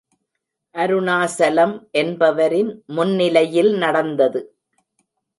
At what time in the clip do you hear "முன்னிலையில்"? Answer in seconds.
2.85-3.71